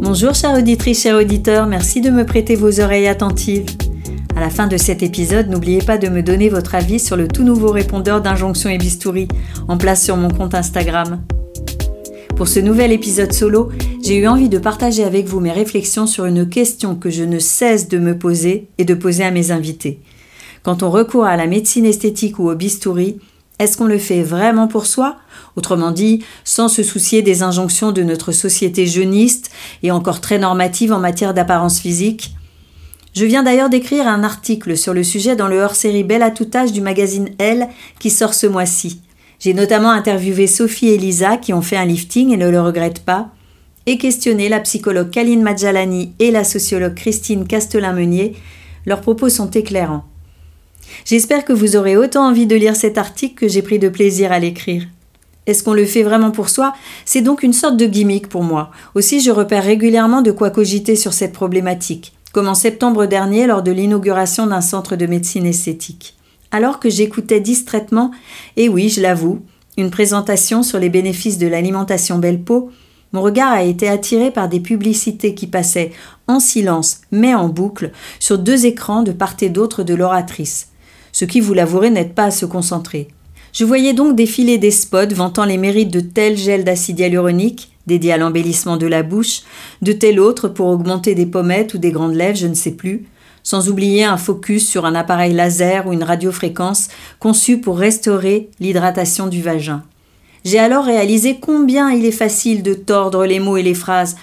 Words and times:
Bonjour 0.00 0.34
chère 0.34 0.56
auditrice, 0.56 1.02
chers 1.02 1.16
auditeurs, 1.16 1.66
merci 1.66 2.00
de 2.00 2.10
me 2.10 2.24
prêter 2.24 2.56
vos 2.56 2.80
oreilles 2.80 3.08
attentives. 3.08 3.66
À 4.34 4.40
la 4.40 4.50
fin 4.50 4.66
de 4.66 4.76
cet 4.76 5.02
épisode, 5.02 5.48
n'oubliez 5.48 5.82
pas 5.82 5.98
de 5.98 6.08
me 6.08 6.22
donner 6.22 6.48
votre 6.48 6.74
avis 6.74 6.98
sur 6.98 7.16
le 7.16 7.28
tout 7.28 7.42
nouveau 7.42 7.70
répondeur 7.70 8.20
d'injonction 8.20 8.70
et 8.70 8.78
bistouri 8.78 9.28
en 9.68 9.76
place 9.76 10.04
sur 10.04 10.16
mon 10.16 10.30
compte 10.30 10.54
Instagram. 10.54 11.20
Pour 12.36 12.48
ce 12.48 12.60
nouvel 12.60 12.92
épisode 12.92 13.32
solo, 13.32 13.68
j'ai 14.02 14.16
eu 14.16 14.26
envie 14.26 14.48
de 14.48 14.58
partager 14.58 15.04
avec 15.04 15.26
vous 15.26 15.40
mes 15.40 15.52
réflexions 15.52 16.06
sur 16.06 16.24
une 16.24 16.48
question 16.48 16.94
que 16.94 17.10
je 17.10 17.24
ne 17.24 17.38
cesse 17.38 17.88
de 17.88 17.98
me 17.98 18.16
poser 18.16 18.68
et 18.78 18.84
de 18.84 18.94
poser 18.94 19.24
à 19.24 19.30
mes 19.30 19.50
invités. 19.50 20.00
Quand 20.62 20.82
on 20.82 20.90
recourt 20.90 21.26
à 21.26 21.36
la 21.36 21.46
médecine 21.46 21.84
esthétique 21.84 22.38
ou 22.38 22.48
au 22.48 22.54
bistouri, 22.54 23.18
est-ce 23.58 23.76
qu'on 23.76 23.86
le 23.86 23.98
fait 23.98 24.22
vraiment 24.22 24.68
pour 24.68 24.86
soi? 24.86 25.16
Autrement 25.56 25.90
dit, 25.90 26.24
sans 26.44 26.68
se 26.68 26.82
soucier 26.82 27.22
des 27.22 27.42
injonctions 27.42 27.90
de 27.90 28.02
notre 28.02 28.30
société 28.30 28.86
jeuniste 28.86 29.50
et 29.82 29.90
encore 29.90 30.20
très 30.20 30.38
normative 30.38 30.92
en 30.92 31.00
matière 31.00 31.34
d'apparence 31.34 31.80
physique 31.80 32.34
Je 33.14 33.24
viens 33.24 33.42
d'ailleurs 33.42 33.68
d'écrire 33.68 34.06
un 34.06 34.22
article 34.22 34.76
sur 34.76 34.94
le 34.94 35.02
sujet 35.02 35.34
dans 35.34 35.48
le 35.48 35.60
hors-série 35.60 36.04
Belle 36.04 36.22
à 36.22 36.30
tout 36.30 36.48
âge 36.54 36.72
du 36.72 36.80
magazine 36.80 37.30
Elle 37.38 37.68
qui 37.98 38.10
sort 38.10 38.34
ce 38.34 38.46
mois-ci. 38.46 39.00
J'ai 39.40 39.54
notamment 39.54 39.90
interviewé 39.90 40.46
Sophie 40.46 40.90
et 40.90 40.98
Lisa 40.98 41.36
qui 41.36 41.52
ont 41.52 41.62
fait 41.62 41.76
un 41.76 41.84
lifting 41.84 42.32
et 42.32 42.36
ne 42.36 42.48
le 42.48 42.60
regrettent 42.60 43.04
pas, 43.04 43.30
et 43.86 43.98
questionné 43.98 44.48
la 44.48 44.60
psychologue 44.60 45.10
Kaline 45.10 45.42
Madjalani 45.42 46.12
et 46.18 46.30
la 46.30 46.44
sociologue 46.44 46.94
Christine 46.94 47.46
Castelin-Meunier. 47.46 48.36
Leurs 48.84 49.00
propos 49.00 49.28
sont 49.28 49.50
éclairants. 49.50 50.04
J'espère 51.04 51.44
que 51.44 51.52
vous 51.52 51.76
aurez 51.76 51.96
autant 51.96 52.26
envie 52.26 52.46
de 52.46 52.56
lire 52.56 52.76
cet 52.76 52.98
article 52.98 53.34
que 53.34 53.48
j'ai 53.48 53.62
pris 53.62 53.78
de 53.78 53.88
plaisir 53.88 54.32
à 54.32 54.38
l'écrire. 54.38 54.86
Est-ce 55.48 55.62
qu'on 55.62 55.72
le 55.72 55.86
fait 55.86 56.02
vraiment 56.02 56.30
pour 56.30 56.50
soi? 56.50 56.74
C'est 57.06 57.22
donc 57.22 57.42
une 57.42 57.54
sorte 57.54 57.78
de 57.78 57.86
gimmick 57.86 58.28
pour 58.28 58.42
moi. 58.42 58.70
Aussi, 58.94 59.20
je 59.22 59.30
repère 59.30 59.64
régulièrement 59.64 60.20
de 60.20 60.30
quoi 60.30 60.50
cogiter 60.50 60.94
sur 60.94 61.14
cette 61.14 61.32
problématique, 61.32 62.12
comme 62.32 62.48
en 62.48 62.54
septembre 62.54 63.06
dernier 63.06 63.46
lors 63.46 63.62
de 63.62 63.72
l'inauguration 63.72 64.46
d'un 64.46 64.60
centre 64.60 64.94
de 64.94 65.06
médecine 65.06 65.46
esthétique. 65.46 66.16
Alors 66.50 66.80
que 66.80 66.90
j'écoutais 66.90 67.40
distraitement, 67.40 68.10
et 68.58 68.68
oui, 68.68 68.90
je 68.90 69.00
l'avoue, 69.00 69.40
une 69.78 69.90
présentation 69.90 70.62
sur 70.62 70.78
les 70.78 70.90
bénéfices 70.90 71.38
de 71.38 71.46
l'alimentation 71.46 72.18
belle 72.18 72.42
peau, 72.42 72.70
mon 73.12 73.22
regard 73.22 73.52
a 73.52 73.62
été 73.62 73.88
attiré 73.88 74.30
par 74.30 74.50
des 74.50 74.60
publicités 74.60 75.34
qui 75.34 75.46
passaient 75.46 75.92
en 76.26 76.40
silence, 76.40 77.00
mais 77.10 77.34
en 77.34 77.48
boucle, 77.48 77.92
sur 78.20 78.38
deux 78.38 78.66
écrans 78.66 79.02
de 79.02 79.12
part 79.12 79.36
et 79.40 79.48
d'autre 79.48 79.82
de 79.82 79.94
l'oratrice 79.94 80.68
ce 81.18 81.24
qui, 81.24 81.40
vous 81.40 81.52
l'avouerez, 81.52 81.90
n'aide 81.90 82.14
pas 82.14 82.26
à 82.26 82.30
se 82.30 82.46
concentrer. 82.46 83.08
Je 83.52 83.64
voyais 83.64 83.92
donc 83.92 84.14
défiler 84.14 84.56
des 84.56 84.70
spots 84.70 85.16
vantant 85.16 85.44
les 85.44 85.56
mérites 85.56 85.92
de 85.92 85.98
tel 85.98 86.36
gel 86.36 86.62
d'acide 86.62 87.00
hyaluronique, 87.00 87.72
dédié 87.88 88.12
à 88.12 88.18
l'embellissement 88.18 88.76
de 88.76 88.86
la 88.86 89.02
bouche, 89.02 89.40
de 89.82 89.90
tel 89.90 90.20
autre 90.20 90.46
pour 90.46 90.68
augmenter 90.68 91.16
des 91.16 91.26
pommettes 91.26 91.74
ou 91.74 91.78
des 91.78 91.90
grandes 91.90 92.14
lèvres, 92.14 92.38
je 92.38 92.46
ne 92.46 92.54
sais 92.54 92.70
plus, 92.70 93.06
sans 93.42 93.68
oublier 93.68 94.04
un 94.04 94.16
focus 94.16 94.68
sur 94.68 94.86
un 94.86 94.94
appareil 94.94 95.32
laser 95.32 95.88
ou 95.88 95.92
une 95.92 96.04
radiofréquence 96.04 96.86
conçu 97.18 97.58
pour 97.58 97.80
restaurer 97.80 98.48
l'hydratation 98.60 99.26
du 99.26 99.42
vagin. 99.42 99.82
J'ai 100.44 100.60
alors 100.60 100.84
réalisé 100.84 101.38
combien 101.40 101.90
il 101.90 102.04
est 102.04 102.12
facile 102.12 102.62
de 102.62 102.74
tordre 102.74 103.26
les 103.26 103.40
mots 103.40 103.56
et 103.56 103.64
les 103.64 103.74
phrases, 103.74 104.14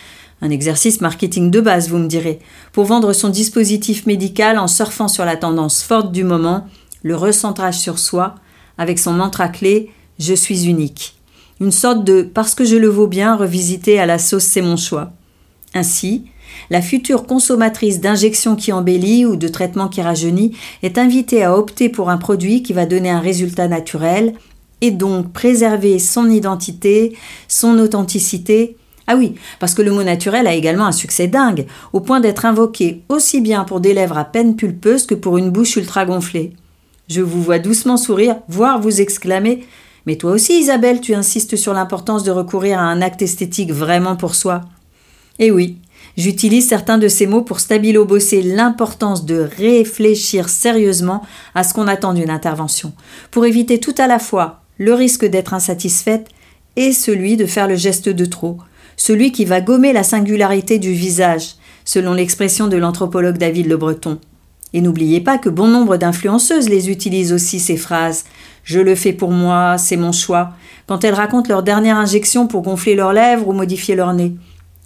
un 0.41 0.49
exercice 0.49 1.01
marketing 1.01 1.51
de 1.51 1.59
base, 1.59 1.89
vous 1.89 1.97
me 1.97 2.07
direz, 2.07 2.39
pour 2.71 2.85
vendre 2.85 3.11
son 3.11 3.27
dispositif 3.27 4.05
médical 4.05 4.57
en 4.57 4.67
surfant 4.67 5.09
sur 5.09 5.25
la 5.25 5.35
tendance 5.35 5.83
forte 5.83 6.13
du 6.13 6.23
moment 6.23 6.67
le 7.05 7.15
recentrage 7.15 7.77
sur 7.77 7.99
soi, 7.99 8.33
avec 8.79 8.97
son 8.97 9.13
mantra 9.13 9.47
clé 9.47 9.91
Je 10.17 10.33
suis 10.33 10.65
unique. 10.67 11.15
Une 11.61 11.71
sorte 11.71 12.03
de 12.03 12.23
parce 12.23 12.55
que 12.55 12.65
je 12.65 12.77
le 12.77 12.87
vaux 12.87 13.05
bien 13.05 13.35
revisité 13.35 13.99
à 13.99 14.07
la 14.07 14.17
sauce 14.17 14.45
c'est 14.45 14.63
mon 14.63 14.75
choix. 14.75 15.11
Ainsi, 15.75 16.25
la 16.71 16.81
future 16.81 17.27
consommatrice 17.27 18.01
d'injections 18.01 18.55
qui 18.55 18.71
embellit 18.71 19.23
ou 19.23 19.35
de 19.35 19.47
traitements 19.47 19.88
qui 19.88 20.01
rajeunit 20.01 20.57
est 20.81 20.97
invitée 20.97 21.44
à 21.44 21.55
opter 21.55 21.89
pour 21.89 22.09
un 22.09 22.17
produit 22.17 22.63
qui 22.63 22.73
va 22.73 22.88
donner 22.88 23.11
un 23.11 23.19
résultat 23.19 23.67
naturel 23.67 24.33
et 24.81 24.89
donc 24.89 25.31
préserver 25.31 25.99
son 25.99 26.27
identité, 26.27 27.15
son 27.47 27.77
authenticité. 27.77 28.77
Ah 29.05 29.15
oui, 29.15 29.35
parce 29.59 29.75
que 29.75 29.83
le 29.83 29.91
mot 29.91 30.01
naturel 30.01 30.47
a 30.47 30.55
également 30.55 30.88
un 30.88 30.91
succès 30.91 31.27
dingue, 31.27 31.67
au 31.94 31.99
point 31.99 32.19
d'être 32.19 32.45
invoqué 32.45 33.03
aussi 33.09 33.41
bien 33.41 33.63
pour 33.63 33.79
des 33.79 33.94
lèvres 33.94 34.17
à 34.17 34.25
peine 34.25 34.55
pulpeuses 34.55 35.05
que 35.05 35.13
pour 35.13 35.38
une 35.38 35.51
bouche 35.51 35.75
ultra 35.75 36.03
gonflée. 36.05 36.53
Je 37.07 37.21
vous 37.21 37.41
vois 37.41 37.59
doucement 37.59 37.97
sourire, 37.97 38.38
voire 38.47 38.81
vous 38.81 39.01
exclamer 39.01 39.66
Mais 40.05 40.16
toi 40.16 40.31
aussi, 40.31 40.59
Isabelle, 40.59 41.01
tu 41.01 41.13
insistes 41.13 41.55
sur 41.55 41.73
l'importance 41.73 42.23
de 42.23 42.31
recourir 42.31 42.79
à 42.79 42.83
un 42.83 43.01
acte 43.01 43.21
esthétique 43.21 43.71
vraiment 43.71 44.16
pour 44.16 44.33
soi. 44.33 44.61
Eh 45.38 45.51
oui, 45.51 45.77
j'utilise 46.17 46.67
certains 46.67 46.97
de 46.97 47.07
ces 47.07 47.27
mots 47.27 47.41
pour 47.41 47.59
stabilo-bosser 47.59 48.41
l'importance 48.41 49.25
de 49.25 49.47
réfléchir 49.57 50.49
sérieusement 50.49 51.21
à 51.53 51.63
ce 51.63 51.73
qu'on 51.73 51.88
attend 51.88 52.13
d'une 52.13 52.29
intervention, 52.29 52.94
pour 53.31 53.45
éviter 53.45 53.79
tout 53.79 53.95
à 53.97 54.07
la 54.07 54.19
fois 54.19 54.61
le 54.77 54.94
risque 54.94 55.25
d'être 55.25 55.53
insatisfaite 55.53 56.29
et 56.75 56.91
celui 56.91 57.38
de 57.38 57.45
faire 57.45 57.67
le 57.67 57.75
geste 57.75 58.09
de 58.09 58.25
trop, 58.25 58.57
celui 58.97 59.31
qui 59.31 59.45
va 59.45 59.61
gommer 59.61 59.94
la 59.94 60.03
singularité 60.03 60.79
du 60.79 60.91
visage, 60.94 61.55
selon 61.83 62.13
l'expression 62.13 62.67
de 62.67 62.77
l'anthropologue 62.77 63.38
David 63.38 63.67
Le 63.67 63.77
Breton. 63.77 64.19
Et 64.75 64.81
n'oubliez 64.81 65.22
pas 65.22 65.38
que 65.38 65.47
bon 65.47 65.69
nombre 65.69 65.96
d'influenceuses 65.96 66.68
les 66.68 66.90
utilisent 66.90 67.31
aussi 67.31 67.62
ces 67.62 67.78
phrases. 67.78 68.25
Je 68.66 68.81
le 68.81 68.94
fais 68.94 69.13
pour 69.13 69.31
moi, 69.31 69.78
c'est 69.78 69.96
mon 69.96 70.12
choix, 70.12 70.52
quand 70.86 71.06
elles 71.06 71.13
racontent 71.13 71.47
leur 71.47 71.63
dernière 71.63 71.97
injection 71.97 72.46
pour 72.46 72.62
gonfler 72.62 72.94
leurs 72.94 73.13
lèvres 73.13 73.47
ou 73.47 73.53
modifier 73.53 73.96
leur 73.96 74.13
nez. 74.13 74.36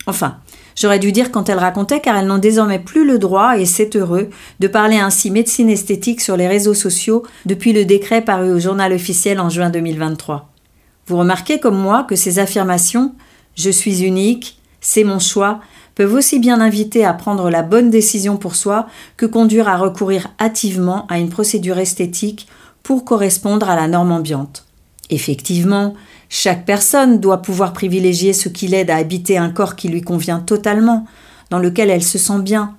Enfin, 0.05 0.37
j'aurais 0.75 0.99
dû 0.99 1.11
dire 1.11 1.31
quand 1.31 1.49
elles 1.49 1.57
racontaient 1.57 2.01
car 2.01 2.15
elles 2.15 2.27
n'ont 2.27 2.37
désormais 2.37 2.77
plus 2.77 3.03
le 3.03 3.17
droit, 3.17 3.57
et 3.57 3.65
c'est 3.65 3.95
heureux, 3.95 4.29
de 4.59 4.67
parler 4.67 4.97
ainsi 4.97 5.31
médecine 5.31 5.71
esthétique 5.71 6.21
sur 6.21 6.37
les 6.37 6.47
réseaux 6.47 6.75
sociaux 6.75 7.23
depuis 7.47 7.73
le 7.73 7.83
décret 7.83 8.21
paru 8.21 8.51
au 8.51 8.59
journal 8.59 8.93
officiel 8.93 9.39
en 9.39 9.49
juin 9.49 9.71
2023. 9.71 10.53
Vous 11.07 11.17
remarquez 11.17 11.59
comme 11.59 11.79
moi 11.79 12.03
que 12.03 12.15
ces 12.15 12.37
affirmations 12.37 13.15
Je 13.55 13.71
suis 13.71 14.03
unique, 14.03 14.58
c'est 14.81 15.03
mon 15.03 15.19
choix 15.19 15.59
peuvent 15.95 16.13
aussi 16.13 16.39
bien 16.39 16.61
inviter 16.61 17.03
à 17.03 17.13
prendre 17.13 17.49
la 17.49 17.61
bonne 17.61 17.89
décision 17.89 18.37
pour 18.37 18.55
soi 18.55 18.87
que 19.17 19.25
conduire 19.25 19.67
à 19.67 19.77
recourir 19.77 20.29
hâtivement 20.39 21.05
à 21.07 21.19
une 21.19 21.29
procédure 21.29 21.77
esthétique 21.77 22.47
pour 22.83 23.03
correspondre 23.03 23.69
à 23.69 23.75
la 23.75 23.87
norme 23.87 24.11
ambiante. 24.11 24.65
Effectivement, 25.09 25.95
chaque 26.29 26.65
personne 26.65 27.19
doit 27.19 27.41
pouvoir 27.41 27.73
privilégier 27.73 28.33
ce 28.33 28.47
qui 28.47 28.67
l'aide 28.67 28.91
à 28.91 28.95
habiter 28.95 29.37
un 29.37 29.49
corps 29.49 29.75
qui 29.75 29.89
lui 29.89 30.01
convient 30.01 30.39
totalement, 30.39 31.05
dans 31.49 31.59
lequel 31.59 31.89
elle 31.89 32.03
se 32.03 32.17
sent 32.17 32.39
bien. 32.39 32.75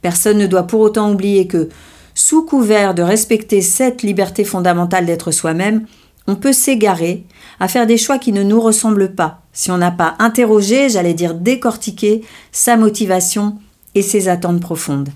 Personne 0.00 0.38
ne 0.38 0.46
doit 0.46 0.66
pour 0.66 0.80
autant 0.80 1.10
oublier 1.10 1.46
que, 1.46 1.68
sous 2.14 2.44
couvert 2.44 2.94
de 2.94 3.02
respecter 3.02 3.60
cette 3.60 4.02
liberté 4.02 4.44
fondamentale 4.44 5.06
d'être 5.06 5.30
soi-même, 5.30 5.86
on 6.30 6.36
peut 6.36 6.52
s'égarer 6.52 7.24
à 7.58 7.66
faire 7.66 7.88
des 7.88 7.96
choix 7.96 8.18
qui 8.18 8.32
ne 8.32 8.44
nous 8.44 8.60
ressemblent 8.60 9.14
pas, 9.16 9.42
si 9.52 9.72
on 9.72 9.78
n'a 9.78 9.90
pas 9.90 10.14
interrogé, 10.20 10.88
j'allais 10.88 11.12
dire 11.12 11.34
décortiqué, 11.34 12.22
sa 12.52 12.76
motivation 12.76 13.58
et 13.96 14.02
ses 14.02 14.28
attentes 14.28 14.60
profondes. 14.60 15.08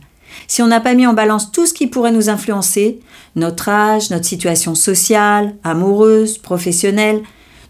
Si 0.48 0.60
on 0.60 0.66
n'a 0.66 0.80
pas 0.80 0.94
mis 0.94 1.06
en 1.06 1.14
balance 1.14 1.52
tout 1.52 1.66
ce 1.66 1.72
qui 1.72 1.86
pourrait 1.86 2.10
nous 2.10 2.30
influencer, 2.30 2.98
notre 3.36 3.68
âge, 3.68 4.10
notre 4.10 4.24
situation 4.24 4.74
sociale, 4.74 5.54
amoureuse, 5.62 6.38
professionnelle, 6.38 7.22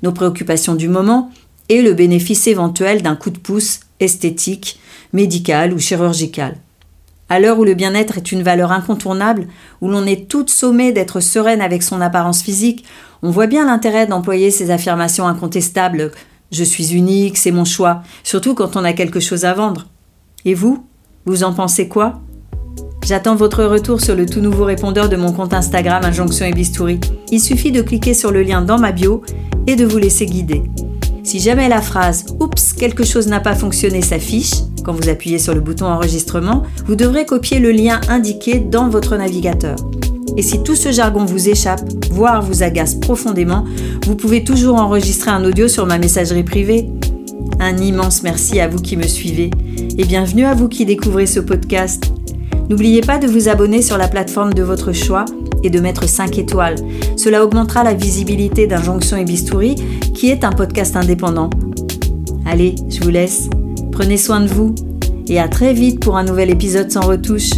nos 0.03 0.13
préoccupations 0.13 0.75
du 0.75 0.89
moment, 0.89 1.31
et 1.69 1.83
le 1.83 1.93
bénéfice 1.93 2.47
éventuel 2.47 3.03
d'un 3.03 3.15
coup 3.15 3.31
de 3.31 3.39
pouce 3.39 3.81
esthétique, 4.01 4.79
médical 5.13 5.75
ou 5.75 5.79
chirurgical. 5.79 6.57
À 7.29 7.41
l'heure 7.41 7.59
où 7.59 7.65
le 7.65 7.75
bien-être 7.75 8.19
est 8.19 8.33
une 8.33 8.43
valeur 8.43 8.71
incontournable, 8.71 9.47
où 9.81 9.89
l'on 9.89 10.07
est 10.07 10.29
toute 10.29 10.51
sommée 10.51 10.93
d'être 10.93 11.21
sereine 11.21 11.63
avec 11.63 11.83
son 11.83 12.01
apparence 12.01 12.43
physique, 12.43 12.85
on 13.23 13.31
voit 13.31 13.47
bien 13.47 13.65
l'intérêt 13.65 14.07
d'employer 14.07 14.51
ces 14.51 14.71
affirmations 14.71 15.27
incontestables 15.27 16.13
Je 16.53 16.65
suis 16.65 16.95
unique, 16.95 17.39
c'est 17.39 17.51
mon 17.51 17.65
choix, 17.65 18.03
surtout 18.23 18.55
quand 18.55 18.77
on 18.77 18.85
a 18.85 18.93
quelque 18.93 19.21
chose 19.21 19.47
à 19.47 19.55
vendre. 19.55 19.87
Et 20.45 20.53
vous 20.55 20.85
Vous 21.25 21.43
en 21.43 21.55
pensez 21.55 21.89
quoi? 21.89 22.21
J'attends 23.03 23.35
votre 23.35 23.65
retour 23.65 24.01
sur 24.01 24.15
le 24.15 24.27
tout 24.27 24.41
nouveau 24.41 24.65
répondeur 24.65 25.09
de 25.09 25.17
mon 25.17 25.33
compte 25.33 25.55
Instagram 25.55 26.05
Injonction 26.05 26.47
et 26.47 26.53
Bistouri. 26.53 27.01
Il 27.31 27.41
suffit 27.41 27.73
de 27.73 27.83
cliquer 27.83 28.15
sur 28.15 28.31
le 28.31 28.43
lien 28.43 28.63
dans 28.63 28.79
ma 28.79 28.93
bio 28.93 29.23
et 29.67 29.77
de 29.77 29.85
vous 29.85 29.99
laisser 29.99 30.27
guider. 30.27 30.63
Si 31.23 31.41
jamais 31.41 31.69
la 31.69 31.81
phrase 31.81 32.27
Oups, 32.41 32.75
quelque 32.75 33.05
chose 33.05 33.29
n'a 33.29 33.41
pas 33.41 33.55
fonctionné 33.55 34.03
s'affiche, 34.03 34.53
quand 34.85 34.93
vous 34.93 35.09
appuyez 35.09 35.39
sur 35.39 35.55
le 35.55 35.61
bouton 35.61 35.87
enregistrement, 35.87 36.63
vous 36.87 36.95
devrez 36.95 37.25
copier 37.25 37.59
le 37.59 37.73
lien 37.73 38.01
indiqué 38.09 38.61
dans 38.61 38.89
votre 38.89 39.17
navigateur. 39.17 39.77
Et 40.37 40.43
si 40.43 40.63
tout 40.63 40.75
ce 40.75 40.93
jargon 40.93 41.25
vous 41.25 41.49
échappe, 41.49 41.81
voire 42.11 42.43
vous 42.43 42.63
agace 42.63 42.95
profondément, 42.95 43.65
vous 44.05 44.15
pouvez 44.15 44.45
toujours 44.45 44.77
enregistrer 44.77 45.31
un 45.31 45.45
audio 45.45 45.69
sur 45.69 45.87
ma 45.87 45.99
messagerie 45.99 46.45
privée. 46.45 46.91
Un 47.61 47.79
immense 47.79 48.23
merci 48.23 48.61
à 48.61 48.69
vous 48.69 48.79
qui 48.79 48.97
me 48.97 49.07
suivez 49.07 49.51
et 49.97 50.05
bienvenue 50.05 50.45
à 50.45 50.55
vous 50.55 50.69
qui 50.69 50.85
découvrez 50.85 51.27
ce 51.27 51.41
podcast. 51.41 52.13
N'oubliez 52.69 53.01
pas 53.01 53.19
de 53.19 53.27
vous 53.27 53.49
abonner 53.49 53.81
sur 53.81 53.97
la 53.97 54.09
plateforme 54.09 54.55
de 54.55 54.63
votre 54.63 54.93
choix 54.93 55.25
et 55.63 55.71
de 55.71 55.81
mettre 55.81 56.09
5 56.09 56.39
étoiles. 56.39 56.77
Cela 57.17 57.45
augmentera 57.45 57.85
la 57.85 57.95
visibilité 57.95 58.67
d'Injonction 58.67 59.17
et 59.17 59.25
Bistouri, 59.25 59.77
qui 60.15 60.31
est 60.31 60.45
un 60.45 60.53
podcast 60.53 60.97
indépendant. 60.97 61.51
Allez, 62.45 62.75
je 62.91 63.01
vous 63.01 63.11
laisse. 63.11 63.49
Prenez 63.95 64.17
soin 64.17 64.41
de 64.41 64.49
vous 64.49 64.75
et 65.29 65.39
à 65.39 65.47
très 65.47 65.73
vite 65.73 66.01
pour 66.01 66.17
un 66.17 66.25
nouvel 66.25 66.51
épisode 66.51 66.91
sans 66.91 67.03
retouche. 67.03 67.51